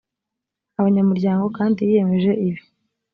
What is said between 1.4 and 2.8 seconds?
kandi yiyemeje ibi